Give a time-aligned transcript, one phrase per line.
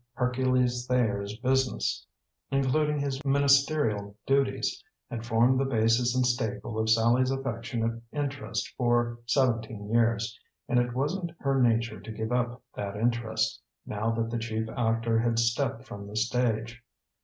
[0.13, 2.07] Hercules Thayer's business,
[2.49, 9.19] including his ministerial duties, had formed the basis and staple of Sallie's affectionate interest for
[9.27, 14.39] seventeen years, and it wasn't her nature to give up that interest, now that the
[14.39, 16.81] chief actor had stepped from the stage.